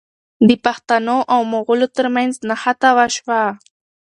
[0.47, 3.41] د پښتنو او مغلو ترمنځ نښته وشوه.